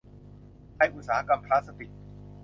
[0.75, 1.91] ไทยอุตสาหกรรมพลาสติก